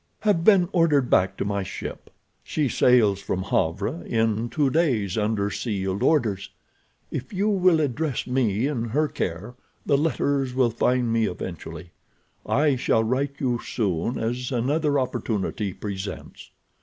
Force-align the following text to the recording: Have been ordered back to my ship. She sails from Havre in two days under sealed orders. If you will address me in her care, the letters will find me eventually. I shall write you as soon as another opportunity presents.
Have 0.21 0.43
been 0.43 0.67
ordered 0.71 1.11
back 1.11 1.37
to 1.37 1.45
my 1.45 1.61
ship. 1.61 2.09
She 2.43 2.67
sails 2.67 3.21
from 3.21 3.43
Havre 3.43 4.01
in 4.03 4.49
two 4.49 4.71
days 4.71 5.15
under 5.15 5.51
sealed 5.51 6.01
orders. 6.01 6.49
If 7.11 7.31
you 7.31 7.49
will 7.49 7.79
address 7.79 8.25
me 8.25 8.65
in 8.65 8.85
her 8.85 9.07
care, 9.07 9.53
the 9.85 9.99
letters 9.99 10.55
will 10.55 10.71
find 10.71 11.13
me 11.13 11.27
eventually. 11.29 11.91
I 12.47 12.77
shall 12.77 13.03
write 13.03 13.35
you 13.37 13.59
as 13.59 13.67
soon 13.67 14.17
as 14.17 14.51
another 14.51 14.97
opportunity 14.97 15.71
presents. 15.71 16.49